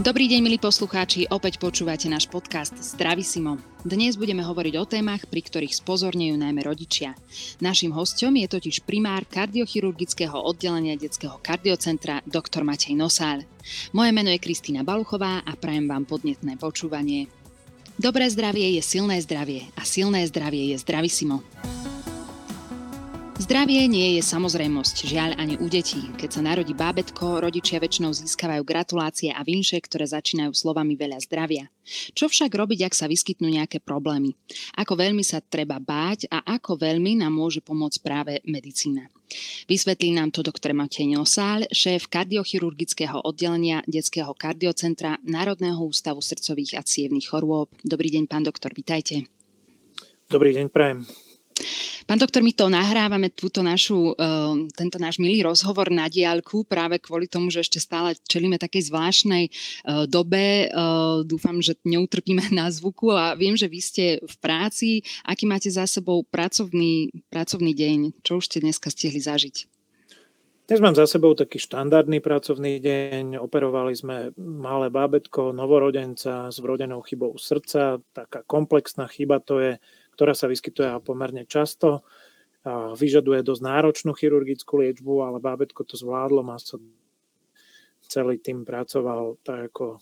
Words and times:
Dobrý 0.00 0.32
deň, 0.32 0.40
milí 0.40 0.56
poslucháči, 0.56 1.28
opäť 1.28 1.60
počúvate 1.60 2.08
náš 2.08 2.24
podcast 2.24 2.72
Zdravisimo. 2.72 3.60
Dnes 3.84 4.16
budeme 4.16 4.40
hovoriť 4.40 4.74
o 4.80 4.88
témach, 4.88 5.28
pri 5.28 5.44
ktorých 5.44 5.76
spozornejú 5.76 6.40
najmä 6.40 6.64
rodičia. 6.64 7.12
Naším 7.60 7.92
hostom 7.92 8.32
je 8.40 8.48
totiž 8.48 8.88
primár 8.88 9.28
kardiochirurgického 9.28 10.40
oddelenia 10.40 10.96
detského 10.96 11.36
kardiocentra 11.44 12.24
dr. 12.24 12.64
Matej 12.64 12.96
Nosál. 12.96 13.44
Moje 13.92 14.16
meno 14.16 14.32
je 14.32 14.40
Kristýna 14.40 14.88
Baluchová 14.88 15.44
a 15.44 15.52
prajem 15.52 15.84
vám 15.84 16.08
podnetné 16.08 16.56
počúvanie. 16.56 17.28
Dobré 18.00 18.24
zdravie 18.32 18.80
je 18.80 18.80
silné 18.80 19.20
zdravie 19.20 19.68
a 19.76 19.84
silné 19.84 20.24
zdravie 20.24 20.72
je 20.72 20.80
Zdravisimo. 20.80 21.44
Zdravie 23.40 23.88
nie 23.88 24.20
je 24.20 24.22
samozrejmosť, 24.22 25.08
žiaľ 25.08 25.32
ani 25.40 25.56
u 25.56 25.64
detí. 25.64 26.12
Keď 26.20 26.28
sa 26.28 26.44
narodí 26.44 26.76
bábetko, 26.76 27.40
rodičia 27.40 27.80
väčšinou 27.80 28.12
získavajú 28.12 28.60
gratulácie 28.68 29.32
a 29.32 29.40
vinše, 29.40 29.80
ktoré 29.80 30.04
začínajú 30.04 30.52
slovami 30.52 30.92
veľa 30.92 31.16
zdravia. 31.24 31.72
Čo 32.12 32.28
však 32.28 32.52
robiť, 32.52 32.84
ak 32.84 32.92
sa 32.92 33.08
vyskytnú 33.08 33.48
nejaké 33.48 33.80
problémy? 33.80 34.36
Ako 34.76 34.92
veľmi 34.92 35.24
sa 35.24 35.40
treba 35.40 35.80
báť 35.80 36.28
a 36.28 36.44
ako 36.44 36.84
veľmi 36.84 37.24
nám 37.24 37.32
môže 37.32 37.64
pomôcť 37.64 37.98
práve 38.04 38.44
medicína? 38.44 39.08
Vysvetlí 39.72 40.20
nám 40.20 40.36
to 40.36 40.44
doktor 40.44 40.76
Matej 40.76 41.08
Nosál, 41.08 41.64
šéf 41.72 42.12
kardiochirurgického 42.12 43.24
oddelenia 43.24 43.80
Detského 43.88 44.36
kardiocentra 44.36 45.16
Národného 45.24 45.80
ústavu 45.80 46.20
srdcových 46.20 46.76
a 46.76 46.84
cievných 46.84 47.24
chorôb. 47.32 47.72
Dobrý 47.88 48.12
deň, 48.12 48.28
pán 48.28 48.44
doktor, 48.44 48.76
vitajte. 48.76 49.24
Dobrý 50.28 50.52
deň, 50.52 50.68
prajem. 50.68 51.29
Pán 52.10 52.18
doktor, 52.18 52.42
my 52.42 52.50
to 52.50 52.66
nahrávame, 52.66 53.30
túto 53.30 53.62
našu, 53.62 54.18
uh, 54.18 54.58
tento 54.74 54.98
náš 54.98 55.22
milý 55.22 55.46
rozhovor 55.46 55.94
na 55.94 56.10
diálku 56.10 56.66
práve 56.66 56.98
kvôli 56.98 57.30
tomu, 57.30 57.54
že 57.54 57.62
ešte 57.62 57.78
stále 57.78 58.18
čelíme 58.26 58.58
takej 58.58 58.90
zvláštnej 58.90 59.44
uh, 59.46 60.10
dobe. 60.10 60.66
Uh, 60.74 61.22
dúfam, 61.22 61.62
že 61.62 61.78
neutrpíme 61.86 62.50
na 62.50 62.66
zvuku 62.66 63.14
a 63.14 63.38
viem, 63.38 63.54
že 63.54 63.70
vy 63.70 63.78
ste 63.78 64.04
v 64.26 64.34
práci. 64.42 65.06
Aký 65.22 65.46
máte 65.46 65.70
za 65.70 65.86
sebou 65.86 66.26
pracovný, 66.26 67.14
pracovný 67.30 67.78
deň? 67.78 68.26
Čo 68.26 68.42
už 68.42 68.50
ste 68.50 68.58
dneska 68.58 68.90
stihli 68.90 69.22
zažiť? 69.22 69.70
Dnes 70.66 70.82
mám 70.82 70.98
za 70.98 71.06
sebou 71.06 71.38
taký 71.38 71.62
štandardný 71.62 72.18
pracovný 72.18 72.82
deň. 72.82 73.38
Operovali 73.38 73.94
sme 73.94 74.34
malé 74.34 74.90
bábetko, 74.90 75.54
novorodenca 75.54 76.50
s 76.50 76.58
vrodenou 76.58 77.06
chybou 77.06 77.38
srdca. 77.38 78.02
Taká 78.10 78.42
komplexná 78.50 79.06
chyba 79.06 79.38
to 79.38 79.62
je 79.62 79.78
ktorá 80.14 80.34
sa 80.36 80.50
vyskytuje 80.50 80.90
pomerne 81.02 81.46
často. 81.46 82.04
Vyžaduje 82.96 83.40
dosť 83.40 83.62
náročnú 83.64 84.12
chirurgickú 84.12 84.84
liečbu, 84.84 85.24
ale 85.24 85.40
bábetko 85.40 85.80
to 85.80 85.96
zvládlo, 85.96 86.44
má 86.44 86.60
sa 86.60 86.76
celý 88.04 88.36
tým 88.36 88.68
pracoval 88.68 89.40
tak, 89.40 89.72
ako 89.72 89.96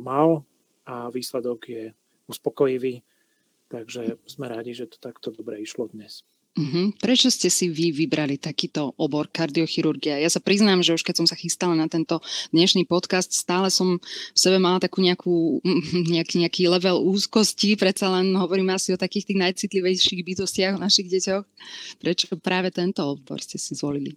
mal 0.00 0.48
a 0.88 1.12
výsledok 1.12 1.60
je 1.68 1.84
uspokojivý. 2.32 3.04
Takže 3.68 4.20
sme 4.24 4.48
radi, 4.48 4.72
že 4.72 4.88
to 4.88 4.96
takto 5.00 5.32
dobre 5.32 5.60
išlo 5.60 5.88
dnes. 5.92 6.24
Uh-huh. 6.52 6.92
Prečo 7.00 7.32
ste 7.32 7.48
si 7.48 7.72
vy 7.72 7.96
vybrali 7.96 8.36
takýto 8.36 8.92
obor 9.00 9.24
kardiochirurgia? 9.32 10.20
Ja 10.20 10.28
sa 10.28 10.36
priznám, 10.36 10.84
že 10.84 10.92
už 10.92 11.00
keď 11.00 11.24
som 11.24 11.26
sa 11.26 11.32
chystala 11.32 11.72
na 11.72 11.88
tento 11.88 12.20
dnešný 12.52 12.84
podcast, 12.84 13.32
stále 13.32 13.72
som 13.72 13.96
v 13.96 14.36
sebe 14.36 14.60
mala 14.60 14.76
takú 14.76 15.00
nejakú, 15.00 15.64
nejaký, 16.12 16.44
nejaký 16.44 16.68
level 16.68 17.00
úzkosti, 17.08 17.72
predsa 17.80 18.12
len 18.12 18.36
hovoríme 18.36 18.68
asi 18.68 18.92
o 18.92 19.00
takých 19.00 19.32
tých 19.32 19.40
najcitlivejších 19.48 20.20
bytostiach 20.20 20.76
o 20.76 20.82
našich 20.84 21.08
deťoch. 21.08 21.44
Prečo 22.04 22.36
práve 22.36 22.68
tento 22.68 23.00
obor 23.00 23.40
ste 23.40 23.56
si 23.56 23.72
zvolili? 23.72 24.12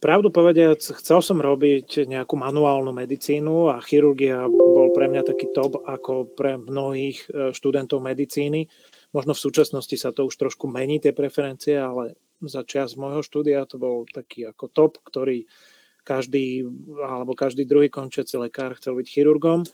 Pravdu 0.00 0.32
povediac, 0.32 0.80
chcel 0.80 1.20
som 1.20 1.40
robiť 1.40 2.08
nejakú 2.08 2.32
manuálnu 2.32 2.88
medicínu 2.88 3.68
a 3.68 3.84
chirurgia 3.84 4.48
bol 4.48 4.92
pre 4.96 5.12
mňa 5.12 5.28
taký 5.28 5.52
top 5.52 5.84
ako 5.84 6.24
pre 6.32 6.56
mnohých 6.56 7.28
e, 7.28 7.52
študentov 7.52 8.00
medicíny 8.00 8.64
Možno 9.10 9.34
v 9.34 9.42
súčasnosti 9.42 9.96
sa 9.98 10.14
to 10.14 10.30
už 10.30 10.38
trošku 10.38 10.70
mení, 10.70 11.02
tie 11.02 11.10
preferencie, 11.10 11.74
ale 11.74 12.14
za 12.40 12.62
čas 12.62 12.94
môjho 12.94 13.26
štúdia 13.26 13.66
to 13.66 13.76
bol 13.76 14.06
taký 14.06 14.46
ako 14.46 14.70
top, 14.70 14.92
ktorý 15.02 15.50
každý, 16.06 16.64
alebo 17.02 17.34
každý 17.36 17.66
druhý 17.66 17.90
končiaci 17.90 18.38
lekár 18.38 18.78
chcel 18.78 18.96
byť 18.96 19.06
chirurgom. 19.06 19.66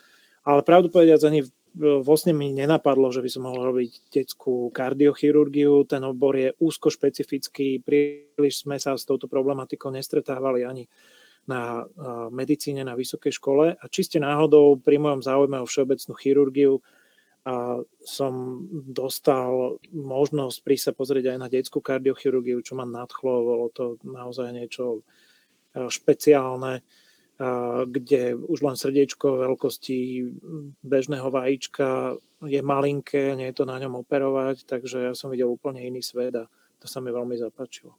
Ale 0.47 0.65
pravdu 0.65 0.89
povediac, 0.89 1.21
ani 1.23 1.45
vlastne 1.77 2.33
mi 2.33 2.57
nenapadlo, 2.57 3.13
že 3.13 3.21
by 3.21 3.29
som 3.29 3.43
mohol 3.45 3.73
robiť 3.73 4.09
detskú 4.09 4.73
kardiochirurgiu. 4.73 5.85
Ten 5.85 6.03
obor 6.09 6.35
je 6.35 6.57
úzko 6.57 6.89
špecifický, 6.89 7.85
príliš 7.85 8.65
sme 8.65 8.81
sa 8.81 8.97
s 8.97 9.05
touto 9.05 9.29
problematikou 9.29 9.93
nestretávali 9.93 10.65
ani 10.65 10.89
na 11.47 11.87
medicíne 12.35 12.83
na 12.83 12.99
vysokej 12.99 13.39
škole 13.39 13.79
a 13.79 13.85
čiste 13.87 14.19
náhodou 14.19 14.83
pri 14.83 14.99
mojom 14.99 15.23
záujme 15.23 15.63
o 15.63 15.69
všeobecnú 15.69 16.19
chirurgiu 16.19 16.83
a 17.47 17.79
som 18.03 18.67
dostal 18.91 19.79
možnosť 19.95 20.59
prísť 20.67 20.85
sa 20.91 20.93
pozrieť 20.99 21.31
aj 21.31 21.39
na 21.39 21.47
detskú 21.47 21.79
kardiochirurgiu, 21.79 22.59
čo 22.59 22.75
ma 22.75 22.83
nadchlo, 22.83 23.47
bolo 23.47 23.67
to 23.71 24.03
naozaj 24.03 24.51
niečo 24.51 24.99
e, 24.99 25.01
špeciálne, 25.87 26.75
e, 26.79 26.83
kde 27.87 28.35
už 28.35 28.67
len 28.67 28.75
srdiečko 28.75 29.47
veľkosti 29.47 30.27
bežného 30.83 31.31
vajíčka 31.31 32.19
je 32.43 32.61
malinké, 32.67 33.39
nie 33.39 33.55
je 33.55 33.63
to 33.63 33.65
na 33.65 33.79
ňom 33.79 34.03
operovať, 34.03 34.67
takže 34.67 35.07
ja 35.07 35.15
som 35.15 35.31
videl 35.31 35.47
úplne 35.47 35.87
iný 35.87 36.03
svet 36.03 36.35
a 36.35 36.51
to 36.83 36.91
sa 36.91 36.99
mi 36.99 37.15
veľmi 37.15 37.39
zapáčilo. 37.39 37.95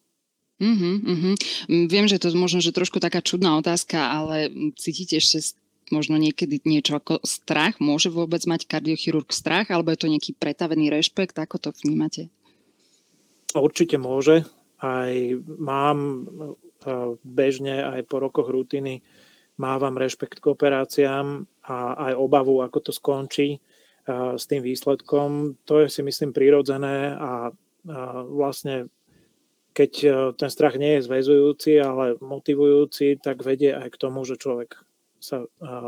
Uh-huh, 0.58 0.98
uh-huh. 1.06 1.36
Viem, 1.70 2.10
že 2.10 2.18
to 2.18 2.34
možno 2.34 2.66
že 2.66 2.74
trošku 2.74 2.98
taká 2.98 3.22
čudná 3.22 3.62
otázka, 3.62 4.02
ale 4.02 4.50
cítite 4.74 5.22
ešte 5.22 5.54
možno 5.90 6.20
niekedy 6.20 6.62
niečo 6.64 6.98
ako 7.00 7.24
strach? 7.24 7.80
Môže 7.82 8.12
vôbec 8.14 8.44
mať 8.46 8.68
kardiochirurg 8.68 9.30
strach, 9.32 9.70
alebo 9.70 9.94
je 9.94 10.02
to 10.04 10.12
nejaký 10.12 10.32
pretavený 10.36 10.92
rešpekt? 10.92 11.36
Ako 11.38 11.58
to 11.58 11.70
vnímate? 11.84 12.32
Určite 13.56 13.98
môže. 13.98 14.46
Aj 14.78 15.14
mám 15.58 15.98
e, 15.98 16.26
bežne, 17.26 17.82
aj 17.82 18.06
po 18.06 18.22
rokoch 18.22 18.54
rutiny, 18.54 19.02
mávam 19.58 19.98
rešpekt 19.98 20.38
k 20.38 20.50
operáciám 20.54 21.50
a 21.66 21.78
aj 22.12 22.14
obavu, 22.14 22.62
ako 22.62 22.78
to 22.86 22.92
skončí 22.94 23.58
e, 23.58 23.60
s 24.38 24.46
tým 24.46 24.62
výsledkom. 24.62 25.58
To 25.66 25.82
je 25.82 25.90
si 25.90 26.06
myslím 26.06 26.30
prirodzené 26.30 27.18
a 27.18 27.50
vlastne 28.28 28.92
keď 29.78 29.92
e, 30.02 30.10
ten 30.34 30.50
strach 30.50 30.74
nie 30.82 30.98
je 30.98 31.06
zväzujúci, 31.06 31.78
ale 31.78 32.18
motivujúci, 32.18 33.22
tak 33.22 33.46
vedie 33.46 33.78
aj 33.78 33.94
k 33.94 34.02
tomu, 34.02 34.26
že 34.26 34.42
človek 34.42 34.82
sa 35.20 35.46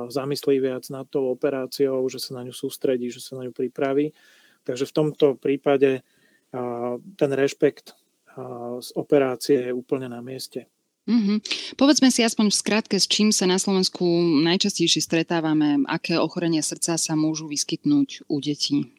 zamyslí 0.09 0.59
viac 0.59 0.85
nad 0.89 1.05
tou 1.07 1.29
operáciou, 1.29 2.05
že 2.09 2.19
sa 2.19 2.37
na 2.37 2.45
ňu 2.45 2.53
sústredí, 2.53 3.09
že 3.13 3.21
sa 3.21 3.37
na 3.37 3.47
ňu 3.47 3.53
pripraví. 3.53 4.11
Takže 4.65 4.85
v 4.89 4.95
tomto 4.95 5.37
prípade 5.39 6.01
ten 7.17 7.31
rešpekt 7.33 7.93
z 8.79 8.89
operácie 8.95 9.69
je 9.69 9.75
úplne 9.75 10.09
na 10.09 10.21
mieste. 10.21 10.65
Mm-hmm. 11.09 11.37
Povedzme 11.73 12.13
si 12.13 12.21
aspoň 12.21 12.53
v 12.53 12.59
skratke, 12.61 12.95
s 13.01 13.09
čím 13.09 13.33
sa 13.33 13.49
na 13.49 13.57
Slovensku 13.57 14.05
najčastejšie 14.45 15.01
stretávame, 15.01 15.81
aké 15.89 16.21
ochorenia 16.21 16.61
srdca 16.61 17.01
sa 17.01 17.13
môžu 17.17 17.49
vyskytnúť 17.49 18.29
u 18.29 18.37
detí. 18.37 18.93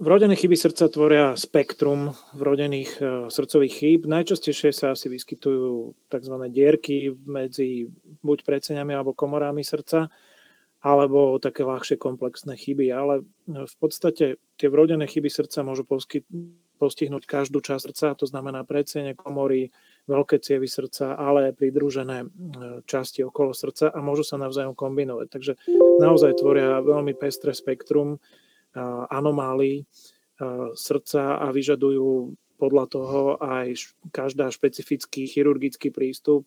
Vrodené 0.00 0.32
chyby 0.32 0.56
srdca 0.56 0.88
tvoria 0.88 1.36
spektrum 1.36 2.16
vrodených 2.32 2.90
e, 2.98 3.02
srdcových 3.28 3.74
chýb. 3.76 4.00
Najčastejšie 4.08 4.72
sa 4.72 4.96
asi 4.96 5.12
vyskytujú 5.12 5.92
tzv. 6.08 6.34
dierky 6.48 7.12
medzi 7.28 7.92
buď 8.20 8.44
predseňami 8.44 8.92
alebo 8.96 9.16
komorami 9.16 9.64
srdca, 9.64 10.12
alebo 10.80 11.36
také 11.36 11.64
ľahšie 11.64 12.00
komplexné 12.00 12.56
chyby. 12.56 12.88
Ale 12.92 13.24
v 13.48 13.76
podstate 13.76 14.40
tie 14.56 14.68
vrodené 14.72 15.04
chyby 15.04 15.28
srdca 15.28 15.60
môžu 15.60 15.84
postihnúť 16.80 17.28
každú 17.28 17.60
časť 17.60 17.82
srdca, 17.92 18.06
to 18.16 18.24
znamená 18.24 18.64
predsene, 18.64 19.12
komory, 19.12 19.68
veľké 20.08 20.40
cievy 20.40 20.64
srdca, 20.64 21.20
ale 21.20 21.52
aj 21.52 21.60
pridružené 21.60 22.24
e, 22.24 22.28
časti 22.88 23.20
okolo 23.20 23.52
srdca 23.52 23.92
a 23.92 23.98
môžu 24.00 24.24
sa 24.24 24.40
navzájom 24.40 24.72
kombinovať. 24.72 25.26
Takže 25.28 25.52
naozaj 26.00 26.40
tvoria 26.40 26.80
veľmi 26.80 27.12
pestré 27.12 27.52
spektrum 27.52 28.16
anomálií 29.10 29.86
srdca 30.74 31.42
a 31.42 31.52
vyžadujú 31.52 32.32
podľa 32.60 32.84
toho 32.92 33.20
aj 33.40 33.96
každá 34.12 34.52
špecifický 34.52 35.24
chirurgický 35.24 35.88
prístup. 35.88 36.44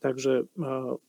Takže 0.00 0.46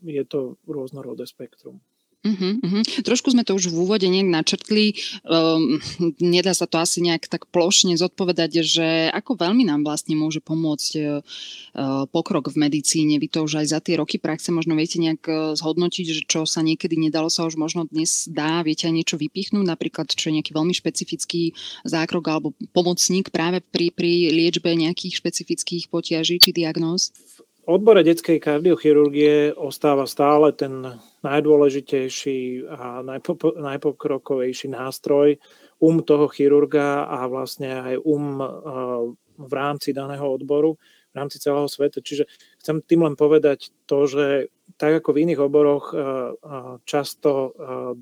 je 0.03 0.23
to 0.23 0.55
rôznorodé 0.65 1.27
spektrum. 1.27 1.83
Uh-huh, 2.27 2.59
uh-huh. 2.59 2.83
Trošku 3.07 3.31
sme 3.31 3.47
to 3.47 3.55
už 3.55 3.71
v 3.71 3.77
úvode 3.77 4.03
nejak 4.03 4.27
načrtli. 4.27 4.99
Um, 5.23 5.79
nedá 6.19 6.51
sa 6.51 6.67
to 6.67 6.75
asi 6.81 6.99
nejak 6.99 7.31
tak 7.31 7.47
plošne 7.47 7.95
zodpovedať, 7.95 8.51
že 8.67 8.87
ako 9.15 9.39
veľmi 9.39 9.63
nám 9.63 9.87
vlastne 9.87 10.19
môže 10.19 10.43
pomôcť 10.43 10.91
uh, 10.97 11.23
pokrok 12.11 12.51
v 12.51 12.67
medicíne. 12.67 13.15
Vy 13.21 13.31
to 13.31 13.47
už 13.47 13.63
aj 13.63 13.67
za 13.71 13.79
tie 13.79 13.95
roky 13.95 14.19
praxe 14.19 14.51
možno 14.51 14.75
viete 14.75 14.99
nejak 14.99 15.23
uh, 15.29 15.55
zhodnotiť, 15.55 16.05
že 16.11 16.21
čo 16.27 16.43
sa 16.43 16.59
niekedy 16.59 16.99
nedalo 16.99 17.31
sa 17.31 17.47
už 17.47 17.55
možno 17.55 17.87
dnes 17.87 18.27
dá. 18.27 18.59
Viete 18.59 18.91
aj 18.91 18.97
niečo 18.97 19.15
vypichnúť, 19.15 19.63
napríklad 19.63 20.11
čo 20.11 20.27
je 20.27 20.41
nejaký 20.41 20.51
veľmi 20.51 20.75
špecifický 20.75 21.55
zákrok 21.87 22.27
alebo 22.27 22.51
pomocník 22.75 23.31
práve 23.31 23.63
pri, 23.63 23.93
pri 23.93 24.35
liečbe 24.35 24.67
nejakých 24.67 25.15
špecifických 25.15 25.87
potiaží 25.87 26.43
či 26.43 26.51
diagnóz? 26.51 27.15
Odbore 27.67 28.01
detskej 28.01 28.39
kardiochirurgie 28.39 29.51
ostáva 29.51 30.07
stále 30.07 30.55
ten 30.55 30.97
najdôležitejší 31.21 32.63
a 32.71 33.03
najpokrokovejší 33.59 34.71
nástroj 34.71 35.35
um 35.77 36.01
toho 36.01 36.25
chirurga 36.31 37.05
a 37.05 37.27
vlastne 37.29 37.69
aj 37.69 37.95
um 38.01 38.41
v 39.37 39.53
rámci 39.53 39.93
daného 39.93 40.25
odboru, 40.25 40.81
v 41.13 41.15
rámci 41.19 41.37
celého 41.37 41.69
sveta. 41.69 42.01
Čiže 42.01 42.25
chcem 42.57 42.81
tým 42.81 43.05
len 43.05 43.13
povedať 43.13 43.69
to, 43.85 44.09
že 44.09 44.49
tak 44.81 45.03
ako 45.03 45.13
v 45.13 45.29
iných 45.29 45.41
oboroch 45.45 45.93
často 46.89 47.53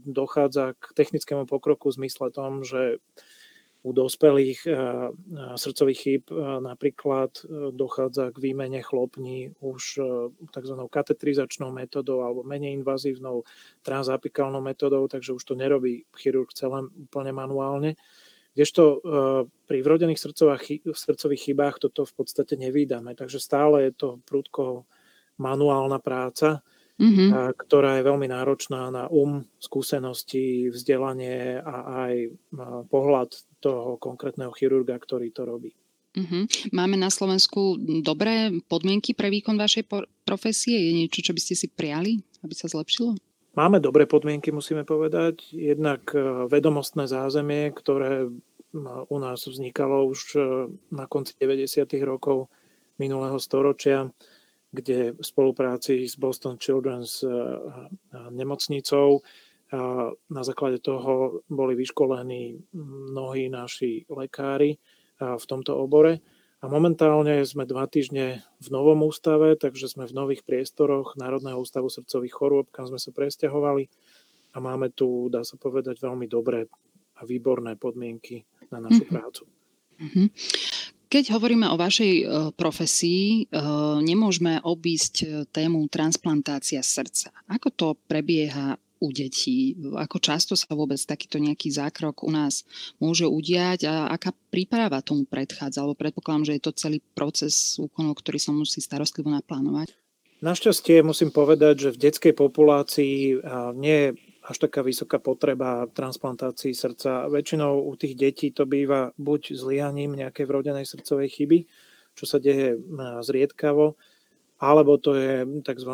dochádza 0.08 0.80
k 0.80 0.84
technickému 0.96 1.44
pokroku 1.44 1.92
v 1.92 2.08
zmysle 2.08 2.32
tom, 2.32 2.64
že 2.64 3.04
u 3.86 3.94
dospelých 3.94 4.66
eh, 4.66 4.74
eh, 4.74 5.54
srdcových 5.54 6.00
chýb 6.02 6.24
eh, 6.34 6.36
napríklad 6.58 7.46
dochádza 7.70 8.34
k 8.34 8.38
výmene 8.42 8.82
chlopní 8.82 9.54
už 9.62 10.02
tzv. 10.50 10.76
katetrizačnou 10.90 11.70
metodou 11.70 12.26
alebo 12.26 12.42
menej 12.42 12.74
invazívnou 12.82 13.46
transapikálnou 13.86 14.66
metodou, 14.66 15.06
takže 15.06 15.38
už 15.38 15.44
to 15.46 15.54
nerobí 15.54 16.10
chirurg 16.18 16.50
celé 16.58 16.90
úplne 16.98 17.32
manuálne. 17.32 17.94
Kdežto 18.56 19.04
pri 19.68 19.84
vrodených 19.84 20.16
srdcových 20.96 21.44
chybách 21.44 21.76
toto 21.76 22.08
v 22.08 22.14
podstate 22.16 22.56
nevídame, 22.56 23.12
takže 23.12 23.36
stále 23.36 23.92
je 23.92 23.92
to 23.92 24.10
prudko 24.24 24.88
manuálna 25.36 26.00
práca 26.00 26.64
mm-hmm. 27.00 27.56
ktorá 27.60 28.00
je 28.00 28.08
veľmi 28.08 28.28
náročná 28.32 28.88
na 28.92 29.12
um, 29.12 29.44
skúsenosti, 29.60 30.72
vzdelanie 30.72 31.60
a 31.60 32.08
aj 32.08 32.14
pohľad 32.88 33.36
toho 33.66 33.98
konkrétneho 33.98 34.54
chirurga, 34.54 34.94
ktorý 35.02 35.34
to 35.34 35.50
robí. 35.50 35.74
Mm-hmm. 36.16 36.72
Máme 36.72 36.96
na 36.96 37.10
Slovensku 37.10 37.76
dobré 38.06 38.54
podmienky 38.70 39.18
pre 39.18 39.28
výkon 39.34 39.58
vašej 39.58 39.90
profesie? 40.24 40.78
Je 40.78 40.92
niečo, 41.04 41.26
čo 41.26 41.34
by 41.36 41.42
ste 41.42 41.56
si 41.58 41.68
prijali, 41.68 42.24
aby 42.46 42.54
sa 42.54 42.70
zlepšilo? 42.70 43.18
Máme 43.58 43.84
dobré 43.84 44.08
podmienky, 44.08 44.54
musíme 44.54 44.88
povedať. 44.88 45.44
Jednak 45.52 46.08
e, 46.16 46.48
vedomostné 46.48 47.08
zázemie, 47.08 47.72
ktoré 47.76 48.32
u 49.08 49.18
nás 49.20 49.48
vznikalo 49.48 50.08
už 50.08 50.20
e, 50.36 50.40
na 50.92 51.08
konci 51.08 51.36
90. 51.40 51.88
rokov 52.04 52.48
minulého 53.00 53.36
storočia 53.40 54.08
kde 54.76 55.16
v 55.16 55.24
spolupráci 55.24 56.04
s 56.04 56.20
Boston 56.20 56.60
Children's 56.60 57.24
eh, 57.24 57.32
nemocnicou 59.72 60.18
na 60.30 60.44
základe 60.44 60.78
toho 60.80 61.42
boli 61.50 61.76
vyškolení 61.76 62.70
mnohí 63.12 63.50
naši 63.50 64.06
lekári 64.10 64.78
v 65.20 65.46
tomto 65.48 65.74
obore. 65.78 66.22
A 66.64 66.72
momentálne 66.72 67.46
sme 67.46 67.70
dva 67.70 67.86
týždne 67.86 68.42
v 68.58 68.68
novom 68.74 69.06
ústave, 69.06 69.54
takže 69.54 69.86
sme 69.86 70.10
v 70.10 70.18
nových 70.18 70.42
priestoroch 70.42 71.14
Národného 71.14 71.62
ústavu 71.62 71.94
srdcových 71.94 72.34
chorôb, 72.34 72.66
kam 72.74 72.90
sme 72.90 72.98
sa 72.98 73.14
presťahovali 73.14 73.86
a 74.56 74.58
máme 74.58 74.90
tu, 74.90 75.30
dá 75.30 75.46
sa 75.46 75.62
povedať, 75.62 76.02
veľmi 76.02 76.26
dobré 76.26 76.66
a 77.16 77.22
výborné 77.22 77.78
podmienky 77.78 78.50
na 78.74 78.82
našu 78.82 79.06
mm-hmm. 79.06 79.14
prácu. 79.14 79.44
Mm-hmm. 80.02 80.28
Keď 81.06 81.24
hovoríme 81.38 81.70
o 81.70 81.78
vašej 81.78 82.14
e, 82.18 82.26
profesii, 82.58 83.46
e, 83.46 83.62
nemôžeme 84.02 84.58
obísť 84.66 85.16
e, 85.22 85.26
tému 85.46 85.86
transplantácia 85.88 86.82
srdca. 86.82 87.30
Ako 87.46 87.70
to 87.72 87.88
prebieha 88.10 88.76
u 89.06 89.14
detí? 89.14 89.78
Ako 89.78 90.18
často 90.18 90.58
sa 90.58 90.74
vôbec 90.74 90.98
takýto 90.98 91.38
nejaký 91.38 91.70
zákrok 91.70 92.26
u 92.26 92.34
nás 92.34 92.66
môže 92.98 93.30
udiať 93.30 93.86
a 93.86 94.10
aká 94.10 94.34
príprava 94.50 95.06
tomu 95.06 95.30
predchádza? 95.30 95.86
Alebo 95.86 95.94
predpokladám, 95.94 96.50
že 96.50 96.56
je 96.58 96.64
to 96.66 96.74
celý 96.74 96.98
proces 97.14 97.78
úkonov, 97.78 98.18
ktorý 98.18 98.42
sa 98.42 98.50
musí 98.50 98.82
starostlivo 98.82 99.30
naplánovať. 99.30 99.94
Našťastie 100.42 101.06
musím 101.06 101.30
povedať, 101.30 101.88
že 101.88 101.94
v 101.94 102.02
detskej 102.10 102.34
populácii 102.34 103.40
nie 103.78 103.98
je 103.98 104.10
až 104.46 104.58
taká 104.62 104.86
vysoká 104.86 105.18
potreba 105.18 105.90
transplantácií 105.90 106.78
srdca. 106.78 107.26
Väčšinou 107.34 107.82
u 107.82 107.94
tých 107.98 108.14
detí 108.14 108.54
to 108.54 108.70
býva 108.70 109.10
buď 109.18 109.58
zlianím 109.58 110.14
nejakej 110.14 110.46
vrodenej 110.46 110.86
srdcovej 110.86 111.30
chyby, 111.34 111.60
čo 112.14 112.30
sa 112.30 112.38
deje 112.38 112.78
zriedkavo, 113.26 113.98
alebo 114.62 115.02
to 115.02 115.18
je 115.18 115.50
tzv. 115.66 115.92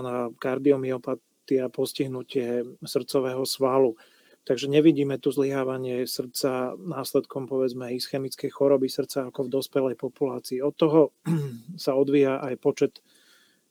Kardiomyopatia, 1.51 1.69
postihnutie 1.69 2.63
srdcového 2.85 3.45
svalu. 3.45 3.95
Takže 4.41 4.65
nevidíme 4.65 5.21
tu 5.21 5.29
zlyhávanie 5.29 6.09
srdca 6.09 6.73
následkom 6.73 7.45
povedzme 7.45 7.93
ischemickej 7.93 8.49
choroby 8.49 8.89
srdca 8.89 9.29
ako 9.29 9.45
v 9.45 9.53
dospelej 9.53 9.95
populácii. 10.01 10.65
Od 10.65 10.73
toho 10.73 11.13
sa 11.83 11.93
odvíja 11.93 12.41
aj 12.41 12.55
počet 12.57 12.93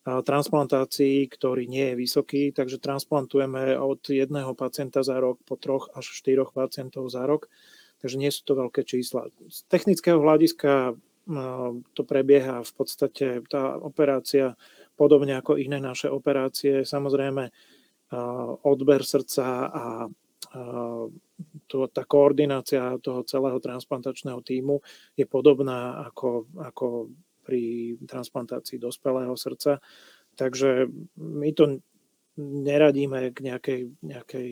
transplantácií, 0.00 1.28
ktorý 1.28 1.68
nie 1.68 1.92
je 1.92 1.98
vysoký, 1.98 2.42
takže 2.56 2.80
transplantujeme 2.80 3.76
od 3.76 4.00
jedného 4.08 4.56
pacienta 4.56 5.04
za 5.04 5.20
rok 5.20 5.42
po 5.44 5.60
troch 5.60 5.92
až 5.92 6.08
štyroch 6.08 6.56
pacientov 6.56 7.10
za 7.12 7.26
rok, 7.28 7.52
takže 8.00 8.16
nie 8.16 8.32
sú 8.32 8.46
to 8.48 8.54
veľké 8.56 8.86
čísla. 8.86 9.28
Z 9.50 9.68
technického 9.68 10.16
hľadiska 10.16 10.96
to 11.92 12.02
prebieha 12.06 12.64
v 12.64 12.72
podstate 12.72 13.44
tá 13.46 13.76
operácia 13.76 14.56
podobne 15.00 15.40
ako 15.40 15.56
iné 15.56 15.80
naše 15.80 16.12
operácie. 16.12 16.84
Samozrejme, 16.84 17.48
odber 18.68 19.00
srdca 19.00 19.72
a 19.72 20.04
to, 21.64 21.78
tá 21.88 22.02
koordinácia 22.04 23.00
toho 23.00 23.24
celého 23.24 23.56
transplantačného 23.56 24.44
týmu 24.44 24.84
je 25.16 25.24
podobná 25.24 26.04
ako, 26.12 26.52
ako 26.60 27.08
pri 27.40 27.96
transplantácii 28.04 28.76
dospelého 28.76 29.32
srdca. 29.40 29.80
Takže 30.36 30.90
my 31.16 31.50
to 31.56 31.80
neradíme 32.40 33.30
k 33.32 33.38
nejakej, 33.40 33.80
nejakej 34.04 34.48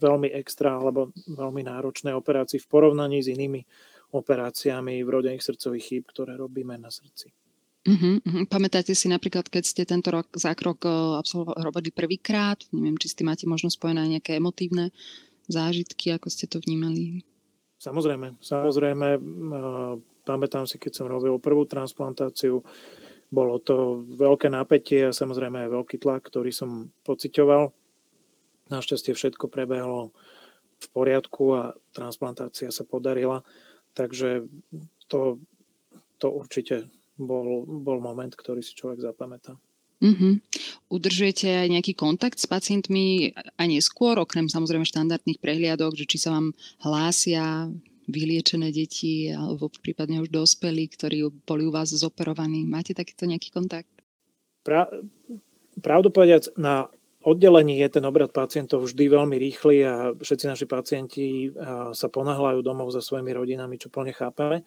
veľmi 0.00 0.28
extra 0.32 0.76
alebo 0.80 1.12
veľmi 1.28 1.66
náročnej 1.66 2.16
operácii 2.16 2.60
v 2.60 2.70
porovnaní 2.70 3.20
s 3.20 3.32
inými 3.32 3.60
operáciami 4.12 5.02
vrodených 5.02 5.44
srdcových 5.44 5.84
chýb, 5.84 6.04
ktoré 6.08 6.34
robíme 6.36 6.74
na 6.78 6.90
srdci. 6.90 7.32
Uh-huh, 7.80 8.20
uh-huh. 8.20 8.44
Pamätáte 8.44 8.92
si 8.92 9.08
napríklad, 9.08 9.48
keď 9.48 9.64
ste 9.64 9.82
tento 9.88 10.12
rok 10.12 10.28
zákrok 10.36 10.84
uh, 10.84 11.24
robili 11.64 11.88
prvýkrát, 11.88 12.60
neviem, 12.76 13.00
či 13.00 13.16
ste 13.16 13.24
máte 13.24 13.48
možno 13.48 13.72
spojené 13.72 14.04
nejaké 14.04 14.36
emotívne 14.36 14.92
zážitky, 15.48 16.12
ako 16.12 16.28
ste 16.28 16.44
to 16.44 16.60
vnímali? 16.60 17.24
Samozrejme, 17.80 18.36
samozrejme, 18.44 19.08
uh, 19.16 19.96
Pamätám 20.24 20.68
si, 20.68 20.76
keď 20.76 21.02
som 21.02 21.06
robil 21.10 21.40
prvú 21.40 21.64
transplantáciu, 21.64 22.60
bolo 23.34 23.58
to 23.62 24.06
veľké 24.14 24.46
napätie 24.46 25.10
a 25.10 25.16
samozrejme 25.16 25.66
aj 25.66 25.74
veľký 25.74 25.96
tlak, 26.02 26.22
ktorý 26.28 26.54
som 26.54 26.94
pocitoval. 27.06 27.74
Našťastie 28.70 29.10
všetko 29.10 29.50
prebehlo 29.50 30.14
v 30.80 30.86
poriadku 30.94 31.44
a 31.58 31.74
transplantácia 31.90 32.70
sa 32.70 32.86
podarila, 32.86 33.42
takže 33.98 34.46
to, 35.10 35.42
to 36.22 36.30
určite 36.30 36.86
bol, 37.20 37.68
bol 37.68 38.00
moment, 38.00 38.32
ktorý 38.32 38.64
si 38.64 38.72
človek 38.72 39.04
zapamätá. 39.04 39.54
Mm-hmm. 40.00 40.32
Udržujete 40.88 41.60
aj 41.60 41.68
nejaký 41.76 41.92
kontakt 41.92 42.40
s 42.40 42.48
pacientmi 42.48 43.36
aj 43.36 43.66
neskôr, 43.68 44.16
okrem 44.16 44.48
samozrejme 44.48 44.88
štandardných 44.88 45.36
prehliadok, 45.44 45.92
že 45.92 46.08
či 46.08 46.16
sa 46.16 46.32
vám 46.32 46.56
hlásia, 46.80 47.68
vyliečené 48.10 48.74
deti 48.74 49.30
alebo 49.30 49.70
prípadne 49.70 50.18
už 50.24 50.34
dospelí, 50.34 50.90
ktorí 50.90 51.30
boli 51.46 51.68
u 51.68 51.72
vás 51.72 51.94
zoperovaní. 51.94 52.66
Máte 52.66 52.96
takýto 52.96 53.28
nejaký 53.28 53.54
kontakt? 53.54 53.92
Pra, 54.66 54.90
pravdu 55.78 56.10
povedať, 56.10 56.50
na 56.58 56.90
oddelení 57.20 57.80
je 57.80 57.88
ten 58.00 58.04
obrad 58.08 58.32
pacientov 58.32 58.88
vždy 58.88 59.04
veľmi 59.12 59.36
rýchly 59.36 59.76
a 59.84 60.16
všetci 60.16 60.44
naši 60.48 60.66
pacienti 60.66 61.52
sa 61.92 62.08
ponáhľajú 62.08 62.60
domov 62.64 62.90
za 62.92 63.04
svojimi 63.04 63.32
rodinami, 63.36 63.76
čo 63.76 63.92
plne 63.92 64.16
chápeme. 64.16 64.64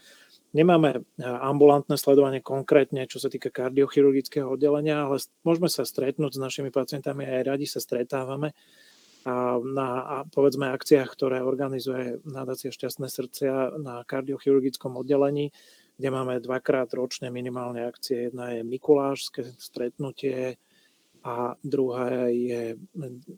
Nemáme 0.54 1.02
ambulantné 1.22 1.98
sledovanie 1.98 2.46
konkrétne, 2.46 3.10
čo 3.10 3.18
sa 3.18 3.26
týka 3.26 3.50
kardiochirurgického 3.50 4.46
oddelenia, 4.46 5.10
ale 5.10 5.18
môžeme 5.42 5.66
sa 5.66 5.82
stretnúť 5.82 6.38
s 6.38 6.44
našimi 6.44 6.70
pacientami 6.70 7.26
a 7.26 7.42
aj 7.42 7.44
radi 7.58 7.66
sa 7.66 7.82
stretávame 7.82 8.54
na 9.64 10.22
povedzme 10.30 10.70
akciách, 10.70 11.10
ktoré 11.10 11.42
organizuje 11.42 12.22
nadácia 12.28 12.70
Šťastné 12.70 13.08
srdcia 13.10 13.82
na 13.82 14.06
kardiochirurgickom 14.06 14.94
oddelení, 15.00 15.50
kde 15.98 16.10
máme 16.14 16.38
dvakrát 16.38 16.92
ročne 16.94 17.34
minimálne 17.34 17.88
akcie. 17.88 18.30
Jedna 18.30 18.54
je 18.54 18.62
Mikulášske 18.62 19.58
stretnutie 19.58 20.62
a 21.24 21.56
druhá 21.64 22.28
je 22.28 22.76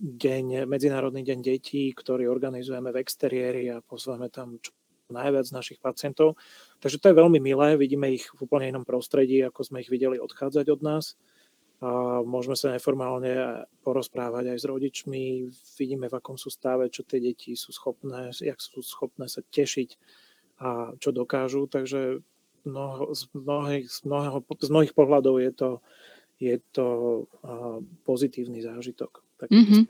deň, 0.02 0.66
Medzinárodný 0.66 1.22
deň 1.22 1.40
detí, 1.46 1.94
ktorý 1.94 2.26
organizujeme 2.26 2.90
v 2.90 2.98
exteriéri 2.98 3.70
a 3.70 3.86
pozveme 3.86 4.34
tam 4.34 4.58
čo 4.58 4.74
najviac 5.14 5.46
našich 5.54 5.78
pacientov. 5.78 6.34
Takže 6.82 6.98
to 6.98 7.14
je 7.14 7.20
veľmi 7.22 7.38
milé, 7.38 7.78
vidíme 7.78 8.10
ich 8.10 8.26
v 8.34 8.50
úplne 8.50 8.74
inom 8.74 8.82
prostredí, 8.82 9.46
ako 9.46 9.62
sme 9.62 9.86
ich 9.86 9.94
videli 9.94 10.18
odchádzať 10.18 10.66
od 10.74 10.82
nás 10.82 11.14
a 11.84 12.24
môžeme 12.26 12.58
sa 12.58 12.74
neformálne 12.74 13.68
porozprávať 13.86 14.56
aj 14.56 14.58
s 14.58 14.66
rodičmi, 14.66 15.24
vidíme, 15.78 16.10
v 16.10 16.18
akom 16.18 16.40
sú 16.40 16.50
stave, 16.50 16.90
čo 16.90 17.06
tie 17.06 17.22
deti 17.22 17.54
sú 17.54 17.70
schopné, 17.70 18.34
jak 18.34 18.58
sú 18.58 18.82
schopné 18.82 19.30
sa 19.30 19.46
tešiť 19.46 19.90
a 20.64 20.96
čo 20.98 21.14
dokážu, 21.14 21.68
takže 21.68 22.24
mnoho, 22.66 23.14
z, 23.14 23.30
mnohých, 23.36 23.86
z, 23.92 24.00
mnohého, 24.08 24.40
z 24.42 24.70
mnohých 24.72 24.94
pohľadov 24.96 25.36
je 25.38 25.52
to, 25.54 25.70
je 26.42 26.60
to 26.76 26.88
pozitívny 28.04 28.60
zážitok. 28.60 29.24
Mm-hmm. 29.48 29.88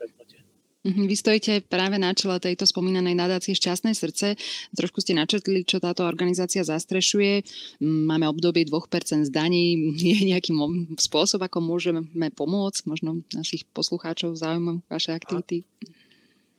Vy 0.86 1.18
stojíte 1.18 1.66
práve 1.66 1.98
na 1.98 2.14
čele 2.14 2.38
tejto 2.38 2.62
spomínanej 2.62 3.18
nadácie 3.18 3.58
Šťastné 3.58 3.90
srdce. 3.90 4.38
Trošku 4.70 5.02
ste 5.02 5.18
načrtli, 5.18 5.66
čo 5.66 5.82
táto 5.82 6.06
organizácia 6.06 6.62
zastrešuje. 6.62 7.42
Máme 7.82 8.30
obdobie 8.30 8.62
2% 8.62 9.26
z 9.26 9.30
daní. 9.34 9.74
Je 9.98 10.30
nejaký 10.30 10.54
spôsob, 11.02 11.42
ako 11.42 11.58
môžeme 11.58 12.06
pomôcť? 12.30 12.86
Možno 12.86 13.26
našich 13.34 13.66
poslucháčov 13.74 14.38
zaujímavé 14.38 14.78
vaše 14.86 15.10
aktivity? 15.10 15.66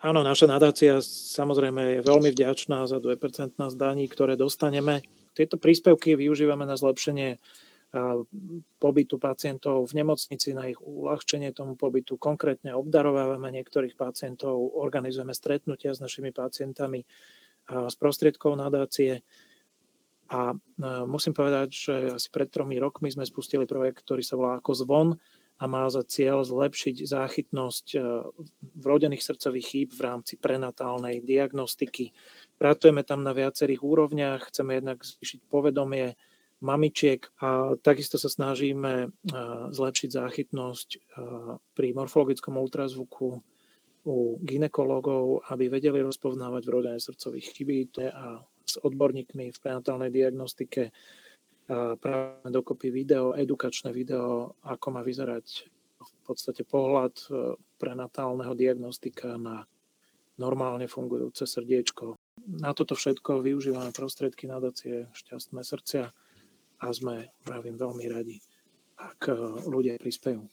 Áno, 0.03 0.27
naša 0.27 0.51
nadácia 0.51 0.99
samozrejme 0.99 1.95
je 1.95 1.99
veľmi 2.03 2.27
vďačná 2.35 2.83
za 2.83 2.99
2% 2.99 3.55
z 3.55 3.75
daní, 3.79 4.11
ktoré 4.11 4.35
dostaneme. 4.35 5.07
Tieto 5.39 5.55
príspevky 5.55 6.19
využívame 6.19 6.67
na 6.67 6.75
zlepšenie 6.75 7.39
pobytu 8.77 9.15
pacientov 9.15 9.87
v 9.87 10.03
nemocnici, 10.03 10.51
na 10.51 10.67
ich 10.67 10.77
uľahčenie 10.77 11.55
tomu 11.55 11.79
pobytu. 11.79 12.19
Konkrétne 12.19 12.75
obdarovávame 12.75 13.47
niektorých 13.55 13.95
pacientov, 13.95 14.59
organizujeme 14.75 15.31
stretnutia 15.31 15.95
s 15.95 16.03
našimi 16.03 16.35
pacientami 16.35 17.07
z 17.67 17.95
prostriedkov 17.95 18.59
nadácie. 18.59 19.23
A 20.27 20.51
musím 21.07 21.31
povedať, 21.31 21.69
že 21.71 21.95
asi 22.11 22.27
pred 22.27 22.51
tromi 22.51 22.75
rokmi 22.75 23.07
sme 23.07 23.23
spustili 23.23 23.63
projekt, 23.63 24.03
ktorý 24.03 24.19
sa 24.19 24.35
volá 24.35 24.59
ako 24.59 24.71
Zvon 24.75 25.09
a 25.57 25.63
má 25.65 25.87
za 25.87 26.03
cieľ 26.03 26.43
zlepšiť 26.43 27.07
záchytnosť 27.07 27.95
vrodených 28.77 29.23
srdcových 29.23 29.65
chýb 29.65 29.89
v 29.95 30.01
rámci 30.03 30.35
prenatálnej 30.35 31.23
diagnostiky. 31.23 32.11
Pracujeme 32.59 33.07
tam 33.07 33.23
na 33.23 33.31
viacerých 33.31 33.79
úrovniach, 33.79 34.51
chceme 34.51 34.75
jednak 34.77 35.01
zvýšiť 35.07 35.47
povedomie 35.47 36.19
mamičiek 36.57 37.21
a 37.41 37.77
takisto 37.77 38.17
sa 38.17 38.29
snažíme 38.29 39.13
zlepšiť 39.69 40.09
záchytnosť 40.09 40.89
pri 41.77 41.87
morfologickom 41.93 42.57
ultrazvuku 42.57 43.27
u 44.07 44.15
ginekologov, 44.39 45.45
aby 45.51 45.67
vedeli 45.67 45.99
rozpoznávať 46.01 46.63
vrodené 46.65 46.97
srdcových 46.97 47.47
chybí 47.53 47.77
a 48.09 48.41
s 48.63 48.79
odborníkmi 48.79 49.51
v 49.53 49.61
prenatálnej 49.61 50.09
diagnostike 50.09 50.95
práve 51.99 52.47
dokopy 52.47 52.87
video, 52.89 53.35
edukačné 53.35 53.91
video, 53.91 54.55
ako 54.63 54.87
má 54.95 55.01
vyzerať 55.03 55.67
v 55.99 56.11
podstate 56.23 56.63
pohľad 56.63 57.19
prenatálneho 57.75 58.55
diagnostika 58.55 59.35
na 59.35 59.67
normálne 60.39 60.87
fungujúce 60.87 61.43
srdiečko. 61.43 62.15
Na 62.47 62.71
toto 62.71 62.95
všetko 62.95 63.43
využívame 63.43 63.91
prostriedky 63.91 64.47
nadácie 64.47 65.11
Šťastné 65.11 65.61
srdcia 65.67 66.13
a 66.81 66.85
sme, 66.93 67.33
pravím, 67.41 67.75
veľmi 67.77 68.05
radi, 68.09 68.37
ak 68.97 69.21
eh, 69.29 69.37
ľudia 69.65 69.97
prispejú. 69.97 70.45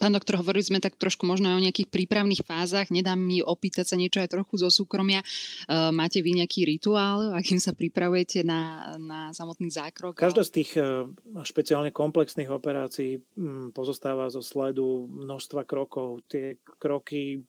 Pán 0.00 0.16
doktor, 0.16 0.40
hovorili 0.40 0.64
sme 0.64 0.80
tak 0.80 0.96
trošku 0.96 1.28
možno 1.28 1.52
aj 1.52 1.56
o 1.60 1.64
nejakých 1.68 1.92
prípravných 1.92 2.40
fázach. 2.40 2.88
Nedám 2.88 3.20
mi 3.20 3.44
opýtať 3.44 3.84
sa 3.84 4.00
niečo 4.00 4.24
aj 4.24 4.32
trochu 4.32 4.56
zo 4.56 4.72
súkromia. 4.72 5.20
Eh, 5.20 5.92
máte 5.92 6.24
vy 6.24 6.40
nejaký 6.40 6.64
rituál, 6.64 7.36
akým 7.36 7.60
sa 7.60 7.76
pripravujete 7.76 8.40
na, 8.40 8.96
na 8.96 9.28
samotný 9.36 9.68
zákrok? 9.68 10.16
Každá 10.16 10.40
z 10.40 10.52
tých 10.56 10.80
eh, 10.80 11.04
špeciálne 11.44 11.92
komplexných 11.92 12.48
operácií 12.48 13.20
hm, 13.20 13.76
pozostáva 13.76 14.32
zo 14.32 14.40
sledu 14.40 15.04
množstva 15.04 15.68
krokov. 15.68 16.24
Tie 16.32 16.56
kroky, 16.80 17.44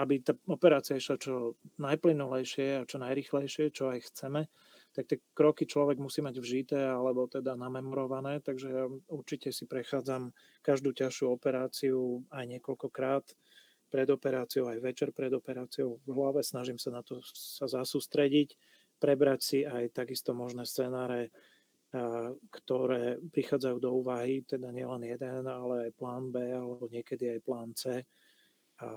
aby 0.00 0.24
tá 0.24 0.32
operácia 0.48 0.96
išla 0.96 1.20
čo 1.20 1.60
najplynulejšie 1.76 2.80
a 2.80 2.88
čo 2.88 2.96
najrychlejšie, 2.96 3.76
čo 3.76 3.92
aj 3.92 4.08
chceme, 4.08 4.48
tak 4.90 5.06
tie 5.06 5.18
kroky 5.34 5.70
človek 5.70 6.02
musí 6.02 6.18
mať 6.18 6.42
vžité 6.42 6.80
alebo 6.82 7.30
teda 7.30 7.54
namemorované, 7.54 8.42
takže 8.42 8.68
ja 8.68 8.84
určite 9.06 9.54
si 9.54 9.70
prechádzam 9.70 10.34
každú 10.66 10.90
ťažšiu 10.90 11.30
operáciu 11.30 12.26
aj 12.34 12.44
niekoľkokrát 12.58 13.24
pred 13.90 14.08
operáciou, 14.10 14.70
aj 14.70 14.82
večer 14.82 15.10
pred 15.14 15.30
operáciou 15.34 15.98
v 16.06 16.10
hlave, 16.14 16.42
snažím 16.42 16.78
sa 16.78 16.94
na 16.94 17.02
to 17.02 17.22
sa 17.34 17.66
zasústrediť, 17.66 18.54
prebrať 18.98 19.40
si 19.42 19.58
aj 19.66 19.94
takisto 19.94 20.34
možné 20.34 20.62
scenáre, 20.62 21.30
ktoré 22.54 23.18
prichádzajú 23.18 23.76
do 23.82 23.90
úvahy, 23.98 24.46
teda 24.46 24.70
nielen 24.70 25.02
jeden, 25.10 25.42
ale 25.42 25.90
aj 25.90 25.98
plán 25.98 26.30
B 26.30 26.38
alebo 26.54 26.86
niekedy 26.86 27.34
aj 27.34 27.40
plán 27.42 27.74
C 27.74 28.06
a, 28.78 28.90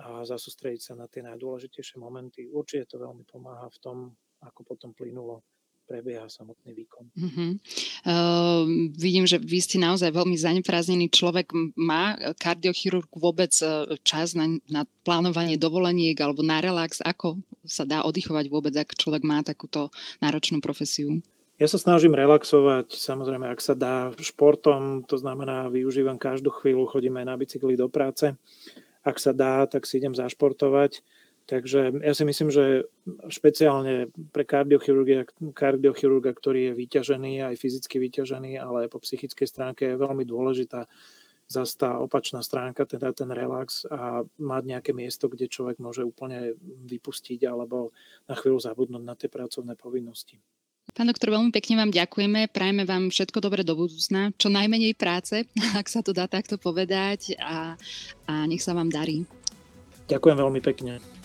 a 0.00 0.08
zasústrediť 0.24 0.80
sa 0.80 0.94
na 0.96 1.04
tie 1.12 1.20
najdôležitejšie 1.28 2.00
momenty. 2.00 2.48
Určite 2.48 2.96
to 2.96 3.04
veľmi 3.04 3.28
pomáha 3.28 3.68
v 3.68 3.78
tom, 3.84 3.98
ako 4.42 4.60
potom 4.64 4.90
plynulo 4.94 5.42
prebieha 5.88 6.28
samotný 6.28 6.76
výkon. 6.76 7.04
Uh-huh. 7.16 7.50
Uh, 8.04 8.92
vidím, 8.92 9.24
že 9.24 9.40
vy 9.40 9.58
ste 9.64 9.80
naozaj 9.80 10.12
veľmi 10.12 10.36
zaneprázdnený 10.36 11.08
človek. 11.08 11.48
Má 11.80 12.20
kardiochirurg 12.36 13.08
vôbec 13.16 13.50
e, 13.64 13.96
čas 14.04 14.36
na, 14.36 14.60
na 14.68 14.84
plánovanie 15.08 15.56
dovoleniek 15.56 16.14
alebo 16.20 16.44
na 16.44 16.60
relax? 16.60 17.00
Ako 17.00 17.40
sa 17.64 17.88
dá 17.88 18.04
oddychovať 18.04 18.52
vôbec, 18.52 18.76
ak 18.76 19.00
človek 19.00 19.24
má 19.24 19.40
takúto 19.40 19.88
náročnú 20.20 20.60
profesiu? 20.60 21.24
Ja 21.58 21.66
sa 21.66 21.80
snažím 21.80 22.14
relaxovať, 22.14 22.94
samozrejme, 22.94 23.50
ak 23.50 23.58
sa 23.58 23.74
dá 23.74 24.14
športom, 24.14 25.02
to 25.10 25.18
znamená, 25.18 25.66
využívam 25.66 26.14
každú 26.14 26.54
chvíľu, 26.54 26.86
chodím 26.86 27.18
aj 27.18 27.26
na 27.26 27.34
bicykli 27.34 27.74
do 27.74 27.90
práce. 27.90 28.30
Ak 29.02 29.18
sa 29.18 29.34
dá, 29.34 29.66
tak 29.66 29.82
si 29.82 29.98
idem 29.98 30.14
zašportovať 30.14 31.02
Takže 31.48 32.04
ja 32.04 32.12
si 32.12 32.28
myslím, 32.28 32.52
že 32.52 32.84
špeciálne 33.32 34.12
pre 34.36 34.44
kardiochirurga, 34.44 36.32
ktorý 36.36 36.60
je 36.68 36.72
vyťažený, 36.76 37.40
aj 37.48 37.56
fyzicky 37.56 37.96
vyťažený, 37.96 38.60
ale 38.60 38.84
aj 38.84 38.92
po 38.92 39.00
psychickej 39.00 39.48
stránke 39.48 39.88
je 39.88 39.96
veľmi 39.96 40.28
dôležitá 40.28 40.84
zase 41.48 41.80
tá 41.80 41.96
opačná 41.96 42.44
stránka, 42.44 42.84
teda 42.84 43.16
ten 43.16 43.32
relax 43.32 43.88
a 43.88 44.20
mať 44.36 44.62
nejaké 44.68 44.92
miesto, 44.92 45.32
kde 45.32 45.48
človek 45.48 45.80
môže 45.80 46.04
úplne 46.04 46.52
vypustiť 46.84 47.48
alebo 47.48 47.96
na 48.28 48.36
chvíľu 48.36 48.60
zabudnúť 48.60 49.00
na 49.00 49.16
tie 49.16 49.32
pracovné 49.32 49.72
povinnosti. 49.72 50.36
Pán 50.92 51.08
doktor, 51.08 51.32
veľmi 51.32 51.52
pekne 51.52 51.80
vám 51.80 51.92
ďakujeme. 51.92 52.52
Prajeme 52.52 52.84
vám 52.84 53.08
všetko 53.08 53.40
dobre 53.40 53.64
do 53.64 53.76
budúcna, 53.76 54.36
čo 54.36 54.52
najmenej 54.52 54.92
práce, 55.00 55.48
ak 55.80 55.88
sa 55.88 56.04
to 56.04 56.12
dá 56.12 56.28
takto 56.28 56.60
povedať 56.60 57.40
a, 57.40 57.72
a 58.28 58.32
nech 58.44 58.60
sa 58.60 58.76
vám 58.76 58.92
darí. 58.92 59.24
Ďakujem 60.12 60.36
veľmi 60.36 60.60
pekne. 60.60 61.17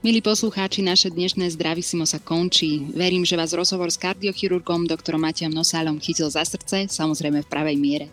Milí 0.00 0.24
poslucháči, 0.24 0.80
naše 0.80 1.12
dnešné 1.12 1.52
Zdravisimo 1.52 2.08
sa 2.08 2.16
končí. 2.16 2.88
Verím, 2.96 3.20
že 3.20 3.36
vás 3.36 3.52
rozhovor 3.52 3.92
s 3.92 4.00
kardiochirurgom 4.00 4.88
doktorom 4.88 5.20
Matejom 5.20 5.52
Nosálom 5.52 6.00
chytil 6.00 6.24
za 6.32 6.40
srdce, 6.40 6.88
samozrejme 6.88 7.44
v 7.44 7.50
pravej 7.52 7.76
miere. 7.76 8.06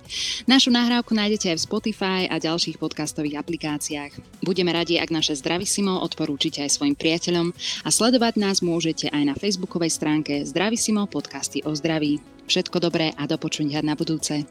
Našu 0.51 0.67
nahrávku 0.67 1.15
nájdete 1.15 1.56
aj 1.56 1.63
v 1.63 1.63
Spotify 1.63 2.22
a 2.27 2.44
ďalších 2.44 2.75
podcastových 2.75 3.39
aplikáciách. 3.39 4.44
Budeme 4.44 4.75
radi, 4.75 5.00
ak 5.00 5.15
naše 5.15 5.39
Zdravisimo 5.39 6.03
odporúčite 6.03 6.60
aj 6.60 6.75
svojim 6.75 7.00
priateľom 7.00 7.56
a 7.56 7.88
sledovať 7.88 8.36
nás 8.36 8.60
môžete 8.60 9.08
aj 9.08 9.24
na 9.24 9.36
facebookovej 9.39 9.96
stránke 9.96 10.44
Zdravisimo 10.44 11.08
podcasty 11.08 11.63
o 11.63 11.72
zdraví. 11.72 12.20
Všetko 12.51 12.84
dobré 12.84 13.15
a 13.15 13.24
do 13.32 13.39
počutia 13.39 13.79
na 13.79 13.96
budúce. 13.96 14.44